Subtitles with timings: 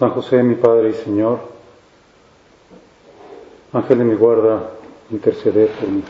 [0.00, 1.40] San José, mi Padre y Señor,
[3.70, 4.70] Ángel de mi guarda,
[5.10, 6.02] interceder por mí.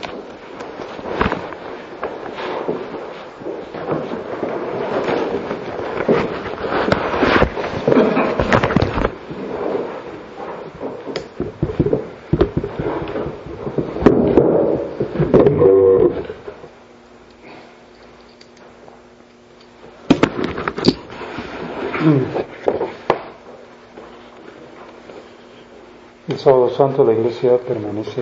[26.41, 28.19] Sábado santo la iglesia permanece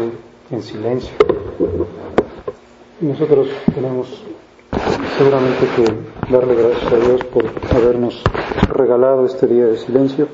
[0.52, 1.14] en silencio.
[3.00, 4.08] Nosotros tenemos
[5.18, 8.22] seguramente que darle gracias a Dios por habernos
[8.68, 10.28] regalado este día de silencio,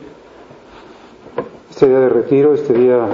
[1.70, 3.08] este día de retiro, este día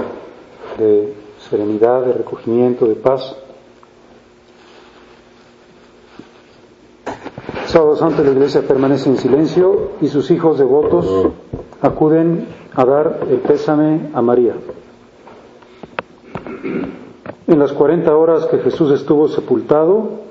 [0.77, 1.15] de
[1.49, 3.35] serenidad, de recogimiento, de paz.
[7.65, 11.27] Sábado santo la iglesia permanece en silencio y sus hijos devotos
[11.81, 14.55] acuden a dar el pésame a María.
[17.47, 20.21] En las 40 horas que Jesús estuvo sepultado,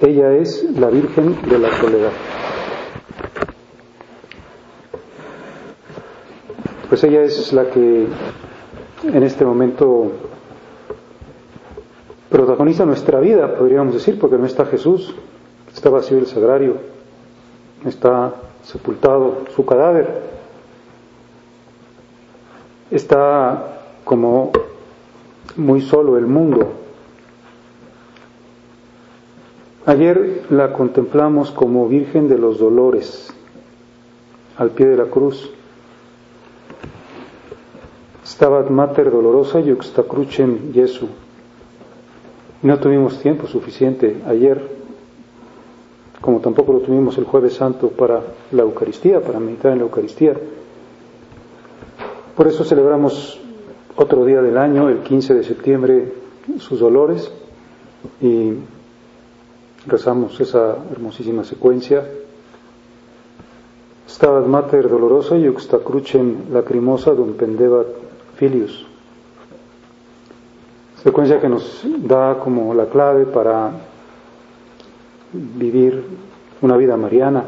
[0.00, 2.12] ella es la Virgen de la Soledad.
[6.88, 8.06] Pues ella es la que
[9.04, 10.12] en este momento
[12.30, 15.14] protagoniza nuestra vida, podríamos decir, porque no está Jesús,
[15.72, 16.76] está vacío el sagrario,
[17.84, 20.39] está sepultado su cadáver,
[22.90, 24.52] está como
[25.56, 26.72] muy solo el mundo.
[29.86, 33.32] Ayer la contemplamos como Virgen de los Dolores,
[34.56, 35.50] al pie de la cruz.
[38.24, 41.08] Stabat Mater Dolorosa Yuxta Crucem Jesu.
[42.62, 44.60] No tuvimos tiempo suficiente ayer,
[46.20, 48.20] como tampoco lo tuvimos el Jueves Santo para
[48.52, 50.34] la Eucaristía, para meditar en la Eucaristía.
[52.36, 53.38] Por eso celebramos
[53.96, 56.12] otro día del año, el 15 de septiembre,
[56.58, 57.30] sus dolores
[58.20, 58.54] y
[59.86, 62.04] rezamos esa hermosísima secuencia.
[64.08, 67.86] Stabat Mater Dolorosa Yuxta Crucem Lacrimosa Dum Pendebat
[68.36, 68.86] Filius.
[71.02, 73.70] Secuencia que nos da como la clave para
[75.32, 76.04] vivir
[76.60, 77.44] una vida mariana,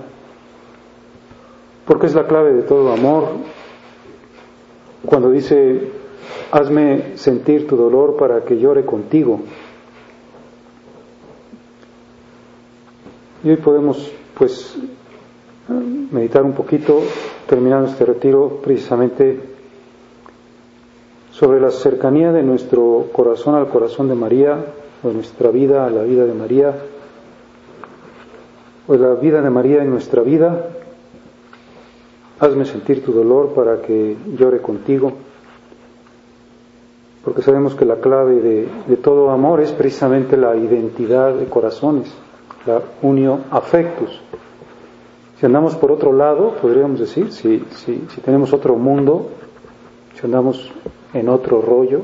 [1.87, 3.29] porque es la clave de todo amor.
[5.07, 5.91] Cuando dice,
[6.53, 9.41] hazme sentir tu dolor para que llore contigo.
[13.45, 14.77] Y hoy podemos, pues,
[16.13, 17.03] meditar un poquito,
[17.49, 19.41] terminando este retiro, precisamente
[21.33, 24.65] sobre la cercanía de nuestro corazón al corazón de María,
[25.03, 26.75] o de nuestra vida a la vida de María,
[28.87, 30.69] o de la vida de María en nuestra vida.
[32.43, 35.13] Hazme sentir tu dolor para que llore contigo,
[37.23, 42.13] porque sabemos que la clave de, todo amor es precisamente la identidad de corazones,
[42.67, 44.21] la unión afectus.
[45.39, 49.29] Si andamos por otro lado, podríamos decir, si, si, si tenemos otro mundo,
[50.15, 50.69] si andamos
[51.15, 52.01] en otro rollo,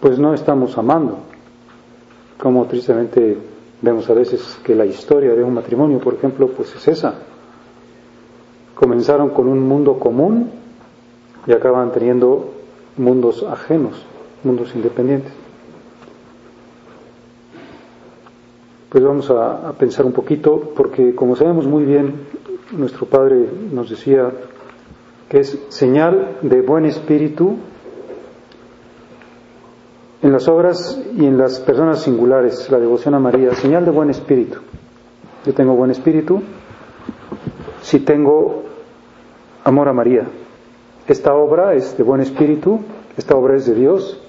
[0.00, 1.18] pues no estamos amando.
[2.38, 3.36] Como tristemente
[3.82, 7.14] vemos a veces que la historia de un matrimonio, por ejemplo, pues es esa.
[8.74, 10.50] Comenzaron con un mundo común
[11.46, 12.52] y acaban teniendo
[12.96, 14.04] mundos ajenos,
[14.42, 15.32] mundos independientes.
[18.88, 22.14] Pues vamos a, pensar un poquito, porque como sabemos muy bien,
[22.72, 24.30] nuestro Padre nos decía
[25.28, 27.56] que es señal de buen espíritu
[30.22, 34.10] en las obras y en las personas singulares, la devoción a María, señal de buen
[34.10, 34.58] espíritu.
[35.44, 36.40] Yo tengo buen espíritu
[37.82, 38.63] si tengo
[39.64, 40.26] amor a María.
[41.08, 42.80] Esta obra es de buen espíritu,
[43.16, 44.20] esta obra es de Dios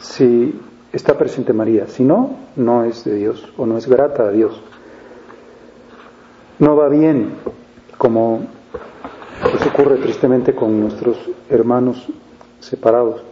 [0.00, 0.60] si
[0.92, 1.86] está presente María.
[1.86, 4.60] Si no, no es de Dios o no es grata a Dios.
[6.58, 7.34] No va bien
[7.96, 8.46] como
[9.40, 11.16] pues ocurre tristemente con nuestros
[11.48, 12.06] hermanos
[12.60, 13.22] separados.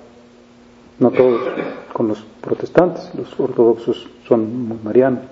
[0.98, 1.40] No todos,
[1.92, 5.24] con los protestantes, los ortodoxos son muy marianos.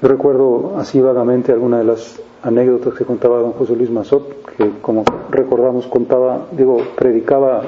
[0.00, 4.70] Yo recuerdo así vagamente alguna de las anécdotas que contaba don José Luis Mazot, que
[4.80, 7.62] como recordamos contaba, digo, predicaba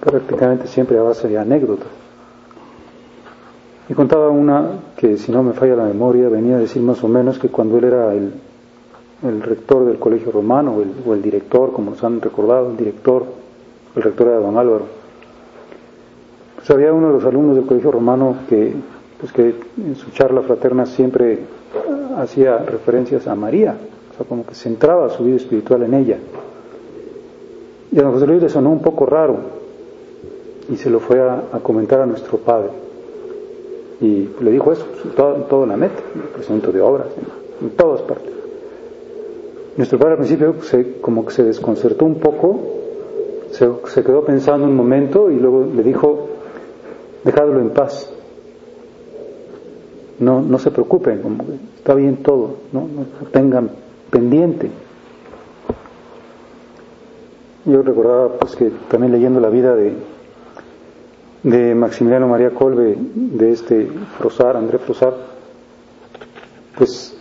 [0.00, 1.88] prácticamente siempre a base de anécdotas.
[3.88, 7.08] Y contaba una que, si no me falla la memoria, venía a decir más o
[7.08, 8.34] menos que cuando él era el,
[9.22, 12.76] el rector del colegio romano, o el, o el, director, como nos han recordado, el
[12.76, 13.24] director,
[13.94, 14.84] el rector era don Álvaro,
[16.56, 18.74] pues había uno de los alumnos del colegio romano que,
[19.20, 21.38] pues que en su charla fraterna siempre
[22.16, 23.76] hacía referencias a María,
[24.12, 26.18] o sea, como que centraba su vida espiritual en ella.
[27.92, 29.36] Y a don José Luis le sonó un poco raro
[30.68, 32.70] y se lo fue a, comentar a nuestro padre.
[34.00, 34.84] Y le dijo eso,
[35.16, 38.32] todo, todo la meta, en el presento de obras, en, en, todas partes.
[39.76, 42.60] Nuestro padre al principio se, como que se desconcertó un poco,
[43.52, 46.28] se, se quedó pensando un momento y luego le dijo,
[47.24, 48.12] dejadlo en paz.
[50.18, 51.44] No, no se preocupen, como
[51.76, 53.70] está bien todo, no, no tengan
[54.10, 54.70] pendiente.
[57.66, 59.92] Yo recordaba pues que también leyendo la vida de,
[61.42, 65.14] de Maximiliano María Colbe, de este Frosar, André Frosar,
[66.78, 67.16] pues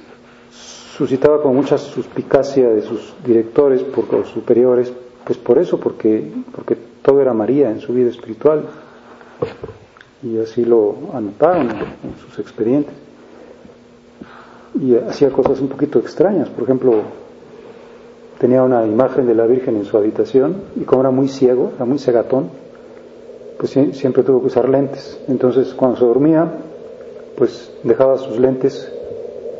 [0.97, 4.93] suscitaba con mucha suspicacia de sus directores, por los superiores,
[5.25, 8.63] pues por eso, porque, porque todo era María en su vida espiritual
[10.23, 12.93] y así lo anotaron en sus expedientes.
[14.79, 17.01] Y hacía cosas un poquito extrañas, por ejemplo,
[18.39, 21.85] tenía una imagen de la Virgen en su habitación y como era muy ciego, era
[21.85, 22.49] muy cegatón,
[23.57, 25.19] pues siempre tuvo que usar lentes.
[25.27, 26.45] Entonces cuando se dormía,
[27.37, 28.91] pues dejaba sus lentes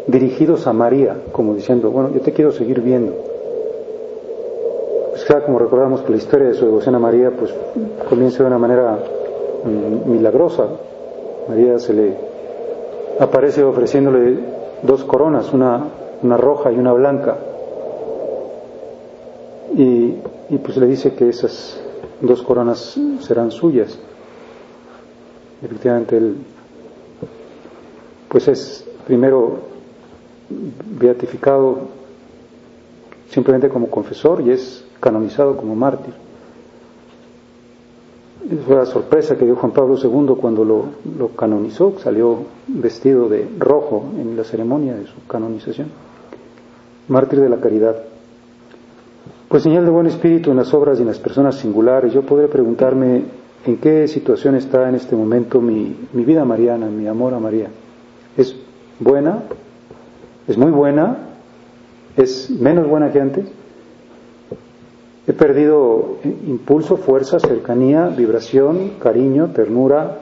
[0.08, 3.14] dirigidos a María, como diciendo, bueno, yo te quiero seguir viendo.
[5.12, 7.54] Pues como recordamos que la historia de su devoción a María, pues
[8.10, 9.00] comienza de una manera
[9.66, 10.68] milagrosa.
[11.48, 12.18] María se le
[13.20, 14.38] aparece ofreciéndole
[14.84, 15.84] dos coronas, una,
[16.22, 17.38] una roja y una blanca.
[19.76, 20.16] Y,
[20.50, 21.80] y, pues le dice que esas
[22.22, 23.98] dos coronas serán suyas.
[25.62, 26.36] Efectivamente, él
[28.30, 29.60] pues es primero
[30.50, 31.78] beatificado
[33.30, 36.25] simplemente como confesor y es canonizado como mártir
[38.66, 44.06] fue la sorpresa que dio Juan Pablo II cuando lo, canonizó, salió vestido de rojo
[44.20, 45.88] en la ceremonia de su canonización.
[47.08, 47.96] Mártir de la caridad.
[49.48, 52.48] Pues señal de buen espíritu en las obras y en las personas singulares, yo podré
[52.48, 53.24] preguntarme
[53.66, 57.70] en qué situación está en este momento mi, mi vida mariana, mi amor a María.
[58.38, 58.56] ¿Es
[59.00, 59.44] buena?
[60.48, 61.18] ¿Es muy buena?
[62.16, 63.46] ¿Es menos buena que antes?
[65.28, 70.20] He perdido impulso, fuerza, cercanía, vibración, cariño, ternura.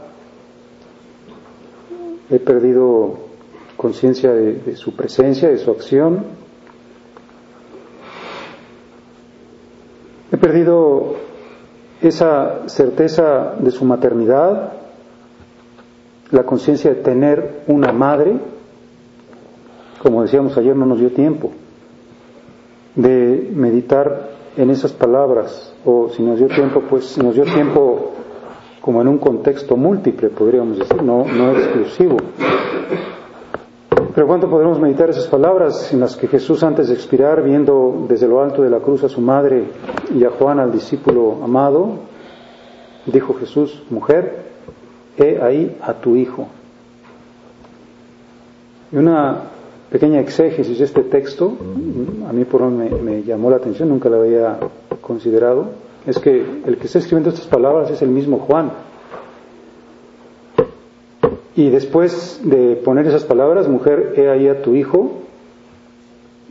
[2.30, 3.18] He perdido
[3.76, 6.24] conciencia de, su presencia, de su acción.
[10.32, 11.16] He perdido
[12.02, 14.72] esa certeza de su maternidad,
[16.32, 18.40] la conciencia de tener una madre.
[20.02, 21.52] Como decíamos ayer, no nos dio tiempo
[22.96, 28.12] de meditar en esas palabras, o si nos dio tiempo, pues nos dio tiempo
[28.82, 32.18] como en un contexto múltiple, podríamos decir, no, no exclusivo.
[34.14, 38.28] Pero ¿cuánto podremos meditar esas palabras en las que Jesús antes de expirar, viendo desde
[38.28, 39.70] lo alto de la cruz a su madre
[40.14, 42.00] y a Juan, al discípulo amado,
[43.08, 44.44] dijo Jesús, mujer,
[45.18, 46.48] he ahí a tu hijo.
[48.92, 49.53] Y una
[49.94, 51.54] pequeña exégesis de este texto,
[52.28, 54.58] a mí por me, me llamó la atención, nunca la había
[55.02, 55.68] considerado,
[56.08, 58.72] es que el que está escribiendo estas palabras es el mismo Juan.
[61.56, 65.12] Y después de poner esas palabras, mujer, he ahí a tu hijo,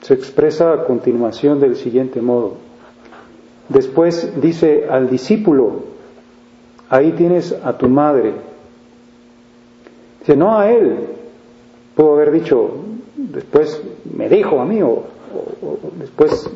[0.03, 2.59] se expresa a continuación del siguiente modo.
[3.69, 5.83] Después dice al discípulo,
[6.89, 8.35] ahí tienes a tu madre.
[10.21, 11.09] Dice, no a él.
[11.97, 12.92] Puedo haber dicho,
[13.33, 13.83] después
[14.15, 16.49] me dijo a mí, o, o, después,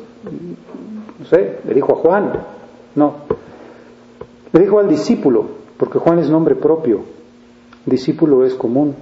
[1.19, 2.33] no sé, le dijo a Juan.
[2.95, 3.15] No.
[4.51, 5.45] Le dijo al discípulo,
[5.77, 7.01] porque Juan es nombre propio.
[7.85, 8.95] Discípulo es común.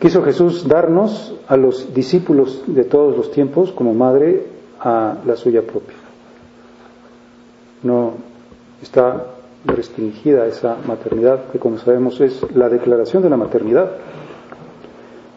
[0.00, 4.46] Quiso Jesús darnos a los discípulos de todos los tiempos como madre
[4.80, 5.96] a la suya propia.
[7.84, 8.14] No
[8.82, 9.26] está
[9.64, 13.92] restringida esa maternidad, que como sabemos es la declaración de la maternidad.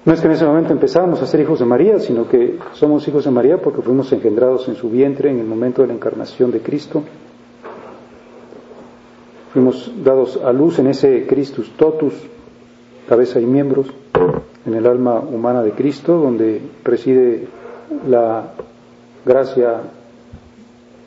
[0.05, 3.07] No es que en ese momento empezamos a ser hijos de María, sino que somos
[3.07, 6.51] hijos de María porque fuimos engendrados en su vientre en el momento de la encarnación
[6.51, 7.01] de Cristo.
[9.51, 12.13] Fuimos dados a luz en ese Christus totus,
[13.09, 13.88] cabeza y miembros,
[14.65, 17.47] en el alma humana de Cristo, donde reside
[18.07, 18.51] la
[19.25, 19.81] gracia,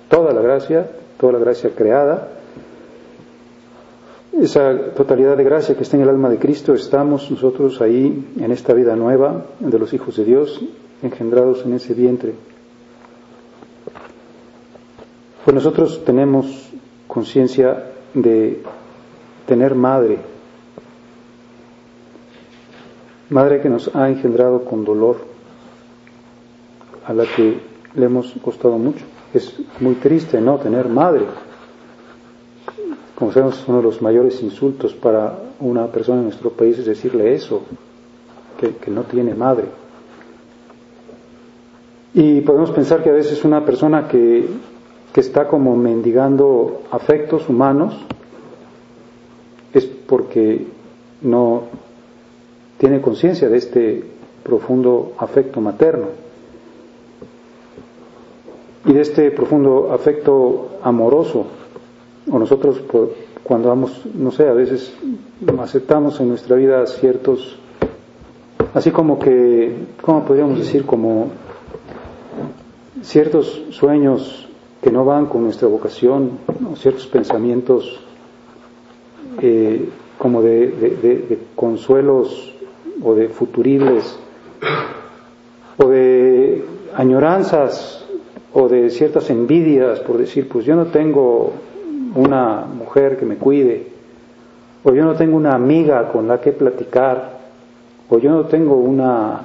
[0.09, 0.91] toda la gracia,
[1.21, 2.38] toda la gracia creada.
[4.33, 8.53] Esa totalidad de gracia que está en el alma de Cristo, estamos nosotros ahí en
[8.53, 10.61] esta vida nueva de los hijos de Dios,
[11.03, 12.35] engendrados en ese vientre.
[15.45, 16.71] Pues nosotros tenemos
[17.07, 18.63] conciencia de
[19.47, 20.19] tener madre,
[23.31, 25.17] madre que nos ha engendrado con dolor,
[27.07, 27.61] a la que
[27.95, 29.05] le hemos costado mucho.
[29.33, 31.25] Es muy triste no tener madre.
[33.19, 37.35] Como sabemos, uno de los mayores insultos para una persona en nuestro país es decirle
[37.35, 37.63] eso,
[38.61, 39.65] que, que no tiene madre.
[42.15, 44.47] Y podemos pensar que a veces una persona que,
[45.13, 47.95] que está como mendigando afectos humanos
[49.75, 50.67] es porque
[51.23, 51.63] no
[52.79, 54.05] tiene conciencia de este
[54.45, 56.07] profundo afecto materno
[58.87, 61.47] y de este profundo afecto amoroso.
[62.31, 62.83] O nosotros
[63.43, 64.93] cuando vamos, no sé, a veces
[65.59, 67.59] aceptamos en nuestra vida ciertos,
[68.75, 70.85] así como que, ¿cómo podríamos decir?
[70.85, 71.31] Como
[73.03, 74.47] ciertos sueños
[74.83, 76.33] que no van con nuestra vocación,
[76.77, 78.01] ciertos pensamientos
[79.41, 82.55] eh, como de, consuelos
[83.03, 84.19] o de futuribles
[85.79, 88.05] o de añoranzas
[88.53, 91.53] o de ciertas envidias por decir, pues yo no tengo
[92.19, 93.87] una mujer que me cuide,
[94.85, 97.39] o yo no tengo una amiga con la que platicar,
[98.09, 99.43] o yo no tengo una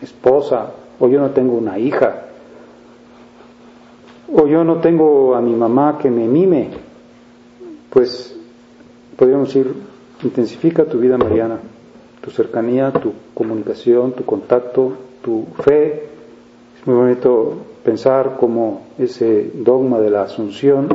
[0.00, 0.66] esposa,
[0.98, 2.26] o yo no tengo una hija
[4.32, 6.70] o yo no tengo a mi mamá que me mime,
[7.90, 8.36] pues
[9.16, 9.72] podríamos decir,
[10.22, 11.58] intensifica tu vida mariana,
[12.20, 14.92] tu cercanía, tu comunicación, tu contacto,
[15.22, 16.08] tu fe.
[16.78, 17.54] Es muy bonito
[17.84, 20.88] pensar cómo ese dogma de la asunción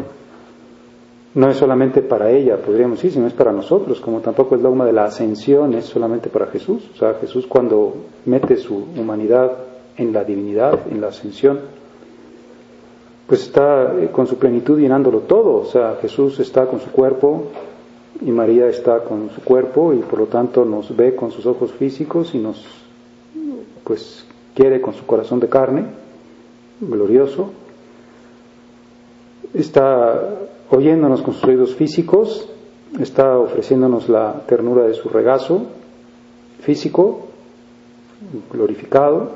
[1.34, 4.86] no es solamente para ella, podríamos decir, sino es para nosotros, como tampoco el dogma
[4.86, 6.90] de la ascensión es solamente para Jesús.
[6.94, 7.94] O sea, Jesús cuando
[8.26, 9.52] mete su humanidad
[9.98, 11.60] en la divinidad, en la ascensión,
[13.28, 15.62] pues está eh, con su plenitud llenándolo todo.
[15.62, 17.46] O sea, Jesús está con su cuerpo
[18.20, 21.72] y María está con su cuerpo y por lo tanto nos ve con sus ojos
[21.72, 22.66] físicos y nos
[23.86, 25.86] pues quiere con su corazón de carne,
[26.82, 27.52] glorioso.
[29.54, 30.30] Está
[30.72, 31.34] oyéndonos con
[31.76, 32.50] físicos,
[33.00, 35.68] está ofreciéndonos la ternura de su regazo
[36.62, 37.28] físico,
[38.52, 39.32] glorificado,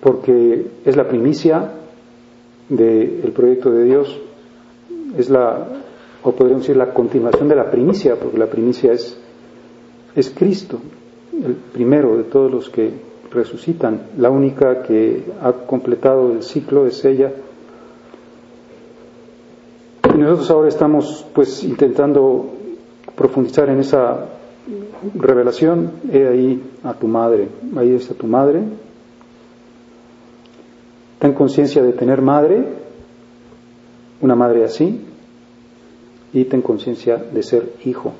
[0.00, 1.72] porque es la primicia
[2.68, 4.20] del proyecto de Dios
[5.16, 5.66] es la,
[6.22, 9.18] o podríamos decir, la continuación de la primicia, porque la primicia es,
[10.14, 10.78] es Cristo,
[11.32, 12.92] el primero de todos los que
[13.30, 17.32] resucitan, la única que ha completado el ciclo es ella.
[20.18, 22.50] Nosotros ahora estamos pues intentando
[23.14, 24.26] profundizar en esa
[25.14, 28.62] revelación, he ahí a tu madre, ahí está tu madre,
[31.18, 32.64] Ten conciencia de tener madre,
[34.20, 35.00] una madre así,
[36.32, 38.12] y ten conciencia de ser hijo.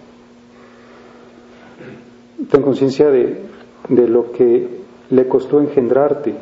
[2.50, 3.42] Ten conciencia de,
[3.88, 6.34] de lo que le costó engendrarte,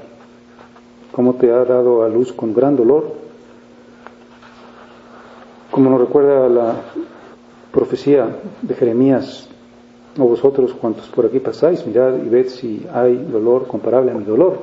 [1.12, 3.25] cómo te ha dado a luz con gran dolor,
[5.76, 6.76] como nos recuerda la
[7.70, 9.46] profecía de Jeremías,
[10.18, 14.24] o vosotros cuantos por aquí pasáis, mirad y ved si hay dolor comparable a mi
[14.24, 14.56] dolor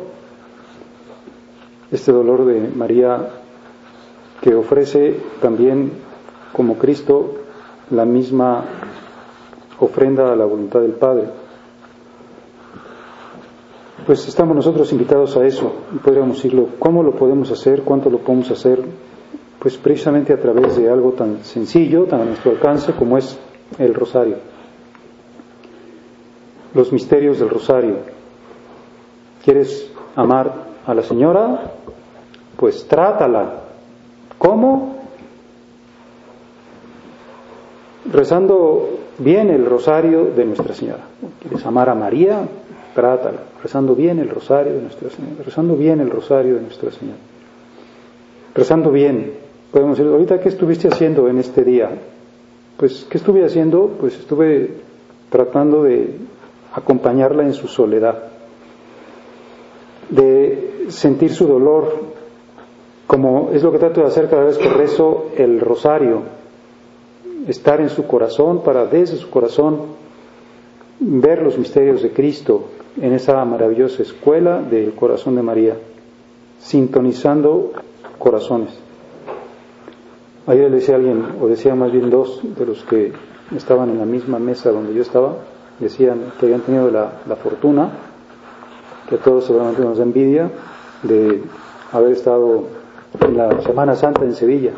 [1.92, 3.30] este dolor de María
[4.42, 5.92] que ofrece también
[6.52, 7.36] como Cristo
[7.92, 8.66] la misma
[9.80, 11.26] ofrenda a la voluntad del Padre.
[14.08, 15.72] Pues estamos nosotros invitados a eso,
[16.04, 17.84] podríamos decirlo, ¿cómo lo podemos hacer?
[17.84, 18.84] ¿Cuánto lo podemos hacer?
[19.64, 23.40] Pues precisamente a través de algo tan sencillo, tan a nuestro alcance como es
[23.80, 24.36] el rosario.
[26.74, 28.00] Los misterios del rosario.
[29.42, 30.54] ¿Quieres amar
[30.86, 31.72] a la señora,
[32.58, 33.62] pues trátala.
[34.38, 34.98] ¿Cómo?
[38.12, 41.06] Rezando bien el rosario de Nuestra Señora.
[41.42, 42.50] ¿Quieres amar a María?
[42.94, 43.40] Trátala.
[43.62, 45.44] Rezando bien el rosario de Nuestra Señora.
[45.46, 47.20] Rezando bien el rosario de Nuestra Señora.
[48.54, 49.43] Rezando bien.
[49.74, 51.90] Podemos decir, ahorita, ¿qué estuviste haciendo en este día?
[52.78, 53.88] Pues, ¿qué estuve haciendo?
[54.00, 54.70] Pues estuve
[55.32, 56.12] tratando de
[56.74, 58.22] acompañarla en su soledad,
[60.12, 61.92] de sentir su dolor,
[63.08, 66.22] como es lo que trato de hacer cada vez que rezo el rosario,
[67.48, 70.04] estar en su corazón para desde su corazón
[71.00, 72.66] ver los misterios de Cristo
[73.02, 75.78] en esa maravillosa escuela del corazón de María,
[76.60, 77.72] sintonizando
[78.20, 78.83] corazones.
[80.46, 83.14] Ayer le decía alguien, o decía más bien dos de los que
[83.56, 85.36] estaban en la misma mesa donde yo estaba,
[85.80, 87.90] decían que habían tenido la, la fortuna,
[89.08, 90.50] que a todos seguramente nos da envidia,
[91.04, 91.44] de
[91.92, 92.66] haber estado
[93.22, 94.72] en la Semana Santa en Sevilla.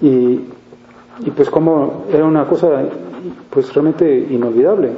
[0.00, 0.46] Y,
[1.20, 2.82] y pues como era una cosa
[3.50, 4.92] pues realmente inolvidable.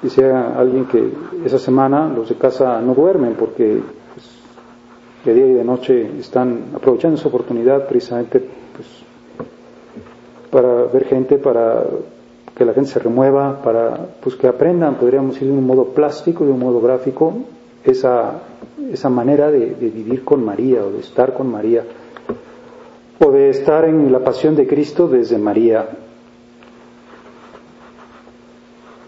[0.00, 1.12] Decía alguien que
[1.44, 3.82] esa semana los de casa no duermen porque
[5.26, 8.88] de día y de noche están aprovechando esa oportunidad precisamente pues,
[10.50, 11.84] para ver gente, para
[12.54, 16.44] que la gente se remueva, para pues, que aprendan, podríamos ir de un modo plástico,
[16.44, 17.34] de un modo gráfico,
[17.84, 18.40] esa,
[18.90, 21.84] esa manera de, de vivir con María o de estar con María
[23.18, 25.88] o de estar en la pasión de Cristo desde María.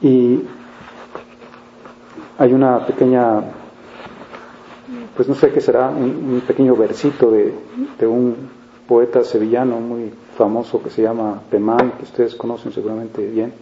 [0.00, 0.40] Y
[2.38, 3.42] hay una pequeña,
[5.14, 7.52] pues no sé qué será, un, pequeño versito de,
[7.98, 8.34] de, un
[8.86, 13.52] poeta sevillano muy famoso que se llama Pemán, que ustedes conocen seguramente bien,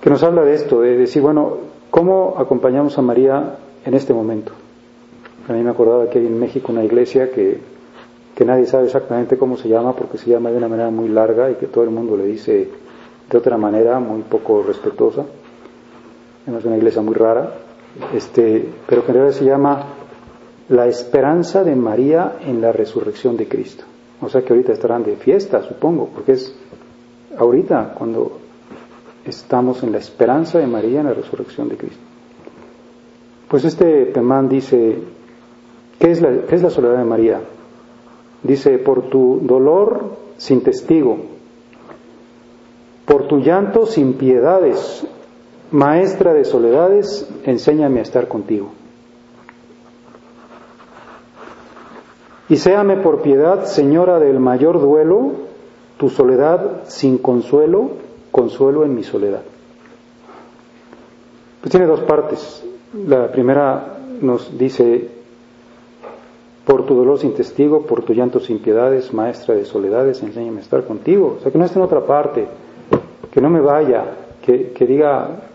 [0.00, 1.58] que nos habla de esto, de decir, bueno,
[1.90, 4.52] ¿cómo acompañamos a María en este momento?
[5.48, 7.58] A mí me acordaba que hay en México una iglesia que,
[8.34, 11.50] que nadie sabe exactamente cómo se llama porque se llama de una manera muy larga
[11.50, 12.68] y que todo el mundo le dice
[13.28, 15.24] de otra manera, muy poco respetuosa.
[16.46, 17.52] Es una iglesia muy rara,
[18.14, 19.86] este, pero que en realidad se llama
[20.68, 23.84] La esperanza de María en la resurrección de Cristo.
[24.20, 26.54] O sea que ahorita estarán de fiesta, supongo, porque es
[27.36, 28.38] ahorita cuando
[29.24, 32.02] estamos en la esperanza de María en la resurrección de Cristo.
[33.48, 34.98] Pues este Pemán dice,
[35.98, 37.40] ¿qué es la, qué es la soledad de María?
[38.42, 41.18] Dice, por tu dolor sin testigo,
[43.06, 45.04] por tu llanto sin piedades,
[45.72, 48.70] maestra de soledades, enséñame a estar contigo.
[52.48, 55.32] Y séame por piedad, señora del mayor duelo,
[55.98, 57.90] tu soledad sin consuelo,
[58.32, 59.42] consuelo en mi soledad.
[61.60, 62.64] Pues tiene dos partes.
[63.06, 65.08] La primera nos dice,
[66.64, 70.62] por tu dolor sin testigo, por tu llanto sin piedades, maestra de soledades, enséñame a
[70.62, 71.36] estar contigo.
[71.38, 72.48] O sea que no está en otra parte
[73.30, 74.04] que no me vaya,
[74.42, 75.49] que, diga,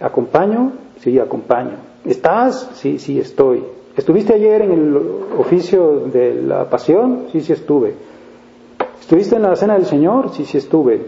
[0.00, 0.72] ¿acompaño?
[1.00, 1.76] Sí, acompaño.
[2.04, 2.70] ¿Estás?
[2.74, 3.64] Sí, sí, estoy.
[3.96, 4.96] ¿Estuviste ayer en el
[5.38, 7.26] oficio de la pasión?
[7.32, 7.94] Sí, sí estuve.
[9.00, 10.30] ¿Estuviste en la cena del Señor?
[10.30, 11.06] Sí, sí estuve.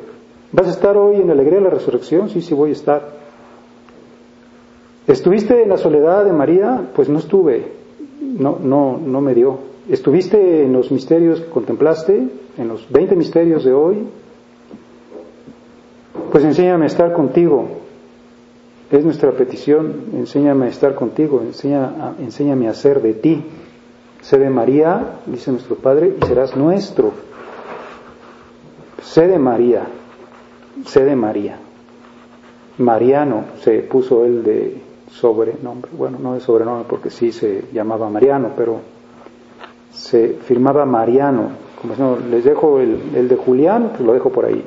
[0.52, 2.28] ¿Vas a estar hoy en la alegría de la resurrección?
[2.28, 3.02] Sí, sí voy a estar.
[5.06, 6.90] ¿Estuviste en la soledad de María?
[6.94, 7.72] Pues no estuve.
[8.20, 9.58] No, no, no me dio.
[9.88, 12.28] ¿Estuviste en los misterios que contemplaste?
[12.58, 14.06] En los 20 misterios de hoy?
[16.32, 17.68] Pues enséñame a estar contigo.
[18.90, 23.42] Es nuestra petición, enséñame a estar contigo, enséñame a ser de ti.
[24.20, 27.12] Sé de María, dice nuestro Padre, y serás nuestro.
[29.02, 29.82] Sé de María,
[30.84, 31.58] sé de María.
[32.78, 38.50] Mariano se puso él de sobrenombre, bueno, no de sobrenombre porque sí se llamaba Mariano,
[38.56, 38.80] pero
[39.90, 44.44] se firmaba Mariano, como si no, les dejo el, de Julián, pues lo dejo por
[44.44, 44.62] ahí.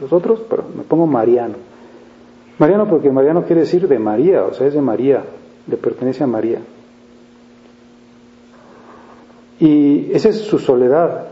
[0.00, 1.71] los otros, pero me pongo Mariano.
[2.62, 5.24] Mariano porque Mariano quiere decir de María, o sea, es de María,
[5.66, 6.60] le pertenece a María.
[9.58, 11.26] Y esa es su soledad.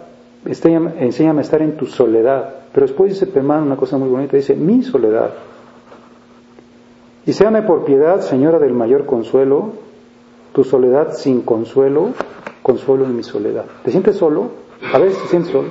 [0.44, 2.52] enséñame a estar en tu soledad.
[2.72, 5.30] Pero después dice Pemán una cosa muy bonita, dice, mi soledad.
[7.24, 9.74] Y séame por piedad, Señora del mayor consuelo,
[10.52, 12.08] tu soledad sin consuelo,
[12.60, 13.66] consuelo en mi soledad.
[13.84, 14.50] ¿Te sientes solo?
[14.92, 15.68] A veces te sientes solo.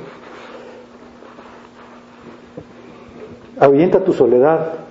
[3.60, 4.88] Ahuyenta tu soledad.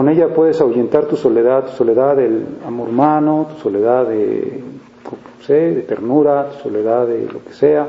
[0.00, 4.62] Con ella puedes ahuyentar tu soledad, tu soledad del amor humano, tu soledad de,
[5.04, 7.86] no sé, de ternura, tu soledad de lo que sea.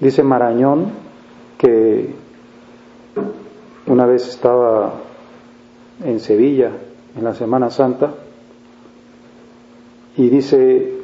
[0.00, 0.86] Dice Marañón
[1.58, 2.14] que
[3.86, 4.94] una vez estaba
[6.02, 6.70] en Sevilla
[7.18, 8.14] en la Semana Santa
[10.16, 10.94] y dice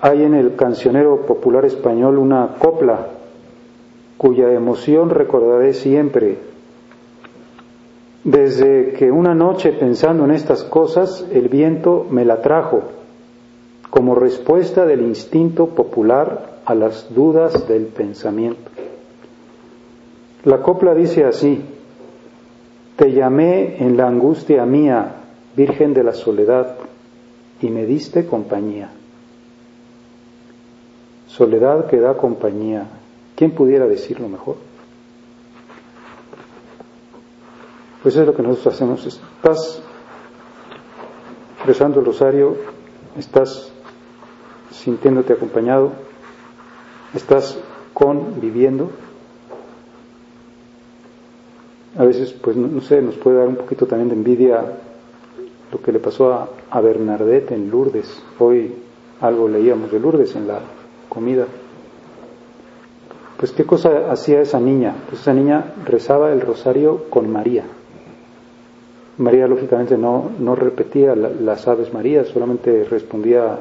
[0.00, 3.13] hay en el cancionero popular español una copla
[4.16, 6.38] cuya emoción recordaré siempre.
[8.24, 12.82] Desde que una noche pensando en estas cosas, el viento me la trajo
[13.90, 18.70] como respuesta del instinto popular a las dudas del pensamiento.
[20.44, 21.62] La copla dice así,
[22.96, 25.16] te llamé en la angustia mía,
[25.56, 26.76] Virgen de la Soledad,
[27.60, 28.90] y me diste compañía
[31.36, 32.86] soledad que da compañía,
[33.36, 34.56] ¿Quién pudiera decirlo mejor?
[38.02, 39.06] Pues es lo que nosotros hacemos.
[39.06, 39.80] Estás
[41.64, 42.56] rezando el rosario,
[43.16, 43.72] estás
[44.70, 45.92] sintiéndote acompañado,
[47.14, 47.58] estás
[47.92, 48.90] conviviendo.
[51.96, 54.64] A veces, pues no, sé, nos puede dar un poquito también de envidia
[55.72, 58.22] lo que le pasó a, a Bernadette en Lourdes.
[58.38, 58.74] Hoy
[59.20, 60.60] algo leíamos de Lourdes en la
[61.08, 61.46] comida.
[63.36, 64.94] Pues qué cosa hacía esa niña.
[65.08, 67.64] Pues esa niña rezaba el rosario con María.
[69.18, 73.58] María lógicamente no, no repetía las aves María, solamente respondía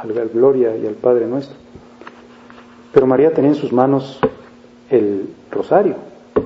[0.00, 1.56] al, Gloria y al Padre nuestro.
[2.92, 4.18] Pero María tenía en sus manos
[4.90, 5.94] el rosario,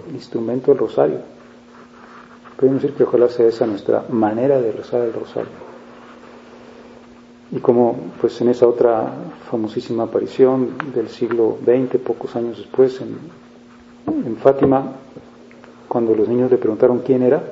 [0.08, 1.18] el instrumento del rosario.
[2.56, 5.69] Podemos decir que ojalá sea esa nuestra manera de rezar el rosario.
[7.52, 9.12] Y como pues en esa otra
[9.50, 13.18] famosísima aparición del siglo XX, pocos años después, en,
[14.24, 14.92] en Fátima,
[15.88, 17.42] cuando los niños le preguntaron quién era,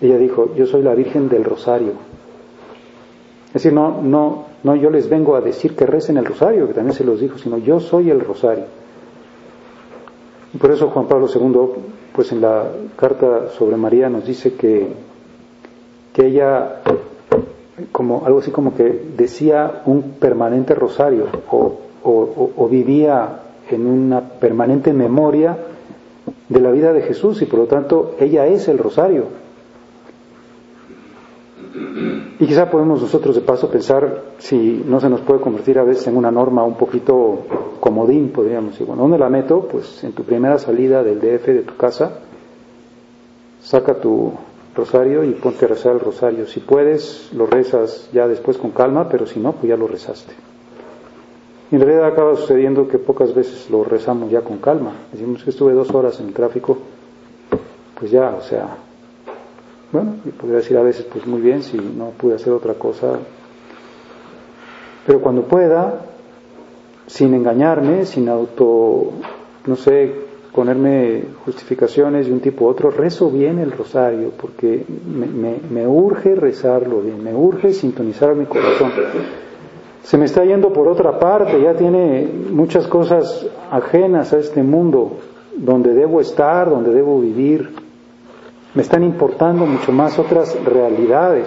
[0.00, 1.92] ella dijo, yo soy la Virgen del Rosario.
[3.46, 6.74] Es decir, no, no, no yo les vengo a decir que recen el Rosario, que
[6.74, 8.66] también se los dijo, sino yo soy el Rosario.
[10.52, 14.88] Y por eso Juan Pablo II, pues en la carta sobre María nos dice que,
[16.12, 16.82] que ella
[17.92, 25.56] como algo así como que decía un permanente rosario o, vivía en una permanente memoria
[26.48, 29.24] de la vida de Jesús y por lo tanto ella es el rosario.
[32.40, 36.06] Y quizá podemos nosotros de paso pensar si no se nos puede convertir a veces
[36.06, 37.40] en una norma un poquito
[37.80, 38.86] comodín, podríamos decir.
[38.86, 39.62] Bueno, ¿dónde la meto?
[39.62, 42.20] Pues en tu primera salida del DF de tu casa,
[43.60, 44.32] saca tu
[44.78, 46.46] rosario y ponte a rezar el rosario.
[46.46, 50.32] Si puedes, lo rezas ya después con calma, pero si no, pues ya lo rezaste.
[51.70, 54.92] Y en realidad acaba sucediendo que pocas veces lo rezamos ya con calma.
[55.12, 56.78] Decimos que estuve dos horas en el tráfico,
[57.98, 58.76] pues ya, o sea,
[59.92, 63.18] bueno, y podría decir a veces, pues muy bien, si no pude hacer otra cosa.
[65.06, 66.06] Pero cuando pueda,
[67.06, 69.12] sin engañarme, sin auto,
[69.66, 70.27] no sé,
[70.58, 74.84] ponerme justificaciones de un tipo u otro, rezo bien el rosario porque
[75.70, 78.90] me, urge rezarlo bien, me urge sintonizar mi corazón.
[80.02, 85.18] Se me está yendo por otra parte, ya tiene muchas cosas ajenas a este mundo
[85.56, 87.76] donde debo estar, donde debo vivir.
[88.74, 91.46] Me están importando mucho más otras realidades.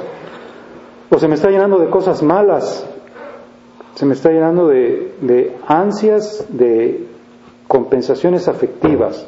[1.09, 2.87] O se me está llenando de cosas malas,
[3.95, 7.10] se me está llenando de, ansias, de
[7.71, 9.25] compensaciones afectivas,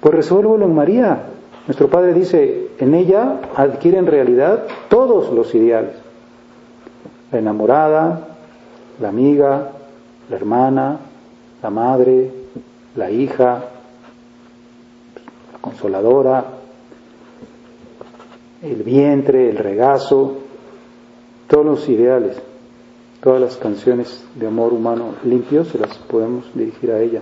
[0.00, 1.22] pues resuélvelo en María.
[1.66, 5.92] Nuestro Padre dice, en ella adquieren realidad todos los ideales.
[7.30, 8.38] La enamorada,
[8.98, 9.70] la amiga,
[10.30, 10.98] la hermana,
[11.62, 12.30] la madre,
[12.96, 13.64] la hija,
[15.52, 16.42] la consoladora,
[18.62, 20.38] el vientre, el regazo,
[21.48, 22.40] todos los ideales.
[23.22, 27.20] Todas las canciones de amor humano limpio se las podemos dirigir a ella.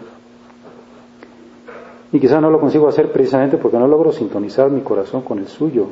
[2.13, 5.49] Y quizá no lo consigo hacer precisamente porque no logro sintonizar mi corazón con el
[5.49, 5.87] suyo,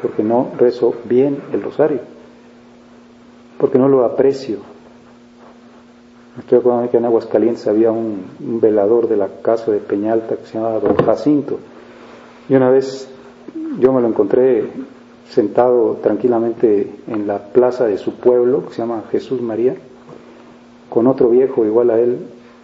[0.00, 2.00] porque no rezo bien el rosario,
[3.58, 4.58] porque no lo aprecio.
[6.38, 10.46] Estoy acordando que en Aguascalientes había un, un, velador de la casa de Peñalta que
[10.46, 11.58] se llamaba Don Jacinto.
[12.48, 13.08] Y una vez
[13.78, 14.66] yo me lo encontré
[15.30, 19.76] sentado tranquilamente en la plaza de su pueblo, que se llama Jesús María,
[20.88, 22.18] con otro viejo igual a él,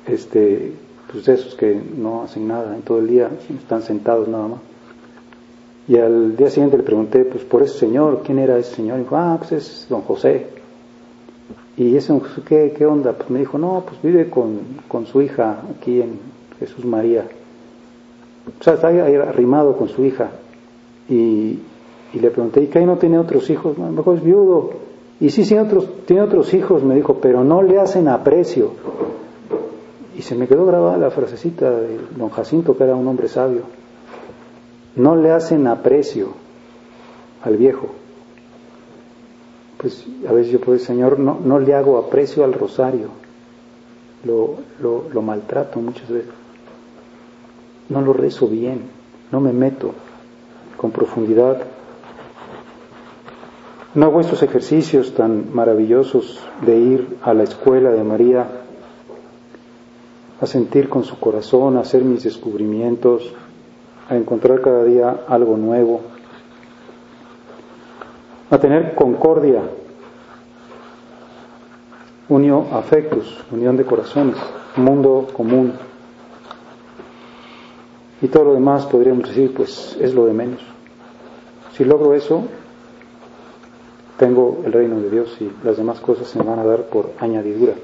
[0.06, 0.72] este,
[1.10, 4.58] pues esos que no hacen nada en todo el día, están sentados nada más.
[5.88, 8.98] Y al día siguiente le pregunté, pues por ese señor, ¿quién era ese señor?
[8.98, 10.48] Y dijo, ah, pues es don José.
[11.76, 13.12] ¿Y ese don José qué, qué onda?
[13.12, 16.18] Pues me dijo, no, pues vive con, con su hija aquí en
[16.58, 17.28] Jesús María.
[18.58, 20.30] O sea, está ahí arrimado con su hija.
[21.08, 21.60] Y,
[22.12, 23.76] y le pregunté, ¿y qué no tiene otros hijos?
[23.78, 24.70] Lo mejor es viudo.
[25.20, 28.70] Y sí, tiene otros, tiene otros hijos, me dijo, pero no le hacen aprecio.
[30.16, 33.62] Y se me quedó grabada la frasecita de don Jacinto, que era un hombre sabio.
[34.94, 36.28] No le hacen aprecio
[37.42, 37.88] al viejo.
[39.78, 43.08] Pues a veces yo decir, Señor, no, no le hago aprecio al rosario.
[44.24, 46.32] Lo, lo maltrato muchas veces.
[47.88, 48.82] No lo rezo bien.
[49.30, 49.92] No me meto
[50.76, 51.62] con profundidad
[53.96, 58.46] no hago estos ejercicios tan maravillosos de ir a la escuela de María,
[60.38, 63.32] a sentir con su corazón, a hacer mis descubrimientos,
[64.10, 66.02] a encontrar cada día algo nuevo,
[68.50, 69.62] a tener concordia
[72.28, 74.36] unión afectos, unión de corazones,
[74.76, 75.72] mundo común.
[78.20, 80.60] Y todo lo demás podríamos decir, pues es lo de menos.
[81.72, 82.44] Si logro eso,
[84.16, 87.12] tengo el reino de Dios y las demás cosas se me van a dar por
[87.18, 87.74] añadidura.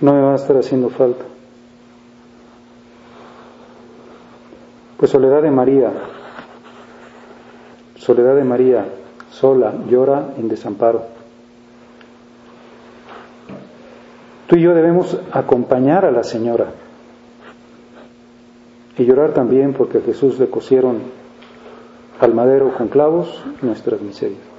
[0.00, 1.24] No me va a estar haciendo falta.
[4.98, 5.92] Pues soledad de María,
[7.96, 8.86] soledad de María,
[9.30, 11.02] sola, llora en desamparo.
[14.46, 16.66] Tú y yo debemos acompañar a la Señora
[18.96, 21.00] y llorar también porque a Jesús le cosieron
[22.20, 24.55] al madero con clavos nuestras miserias.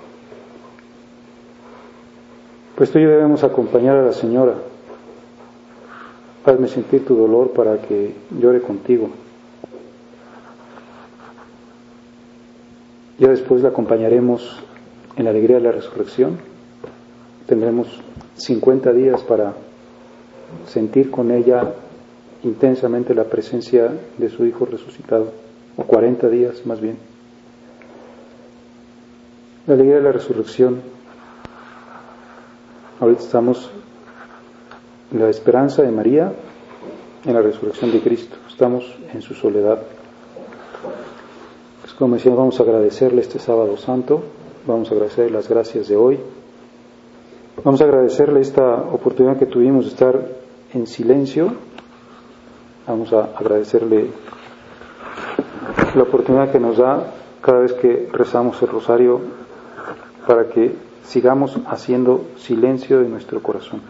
[2.78, 4.54] Pues tú y yo debemos acompañar a la Señora.
[6.46, 9.10] Hazme sentir tu dolor para que llore contigo.
[13.18, 14.62] Ya después la acompañaremos
[15.16, 16.38] en la alegría de la resurrección.
[17.48, 17.88] Tendremos
[18.36, 19.56] 50 días para
[20.68, 21.74] sentir con ella
[22.44, 25.32] intensamente la presencia de su Hijo resucitado,
[25.78, 27.00] o 40 días más bien.
[29.66, 30.97] La alegría de la resurrección.
[33.00, 33.70] Ahorita estamos
[35.12, 36.34] en la esperanza de María,
[37.26, 38.36] en la resurrección de Cristo.
[38.50, 39.84] Estamos en su soledad.
[42.00, 44.24] Como decía, vamos a agradecerle este sábado santo,
[44.66, 46.20] vamos a agradecerle las gracias de hoy,
[47.64, 50.28] vamos a agradecerle esta oportunidad que tuvimos de estar
[50.74, 51.54] en silencio,
[52.88, 54.12] vamos a agradecerle
[55.96, 59.22] la oportunidad que nos da cada vez que rezamos el rosario
[60.28, 63.82] para que sigamos haciendo silencio de nuestro corazón.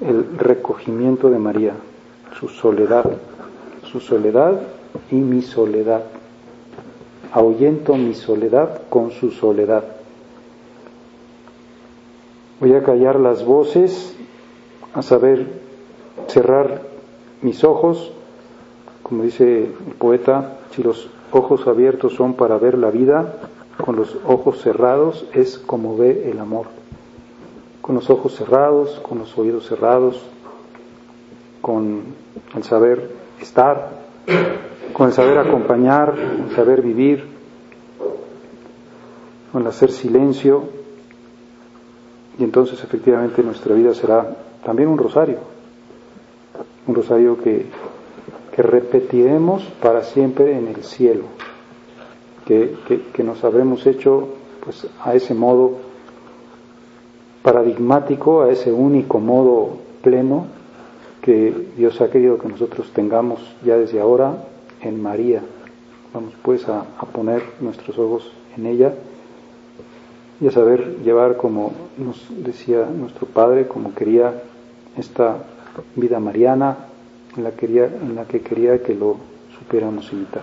[0.00, 1.74] El recogimiento de María,
[2.38, 3.04] su soledad,
[3.82, 4.60] su soledad
[5.10, 6.02] y mi soledad.
[7.32, 9.84] Ahuyento mi soledad con su soledad.
[12.60, 14.16] Voy a callar las voces,
[14.94, 15.46] a saber
[16.28, 16.82] cerrar
[17.42, 18.12] mis ojos,
[19.02, 23.34] como dice el poeta, si los ojos abiertos son para ver la vida,
[23.82, 26.66] con los ojos cerrados es como ve el amor.
[27.80, 30.22] Con los ojos cerrados, con los oídos cerrados,
[31.60, 32.02] con
[32.54, 33.10] el saber
[33.40, 33.90] estar,
[34.92, 37.24] con el saber acompañar, con el saber vivir,
[39.52, 40.64] con el hacer silencio.
[42.38, 45.38] Y entonces efectivamente nuestra vida será también un rosario,
[46.86, 47.66] un rosario que,
[48.54, 51.24] que repetiremos para siempre en el cielo
[52.44, 54.28] que, nos habremos hecho
[54.64, 55.72] pues, a ese modo
[57.42, 60.46] paradigmático, a ese único modo pleno
[61.20, 64.44] que Dios ha querido que nosotros tengamos ya desde ahora
[64.82, 65.42] en María.
[66.12, 68.94] Vamos pues a, a poner nuestros ojos en ella
[70.40, 74.42] y a saber llevar como nos decía nuestro Padre, como quería
[74.96, 75.38] esta
[75.96, 76.76] vida mariana
[77.36, 79.16] en la, quería, en la que quería que lo
[79.58, 80.42] supiéramos imitar.